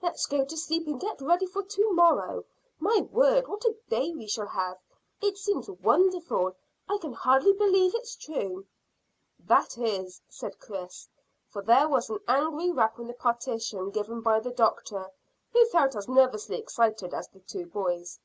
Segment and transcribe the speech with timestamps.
[0.00, 2.46] Let's go to sleep and get ready for to morrow.
[2.80, 4.78] My word, what a day we shall have!
[5.20, 6.56] It seems wonderful.
[6.88, 8.64] I can hardly believe it's true."
[9.40, 11.06] "That is," said Chris,
[11.50, 15.10] for there was an angry rap on the partition, given by the doctor,
[15.52, 18.18] who felt as nervously excited as the two boys.